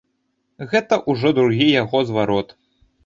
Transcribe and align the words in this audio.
Гэта 0.71 0.99
ўжо 1.13 1.33
другі 1.41 1.67
яго 1.83 2.03
зварот. 2.09 2.57